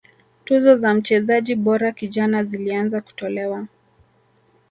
[0.45, 3.67] tuzo za mchezaji bora kijana zilianza kutolewa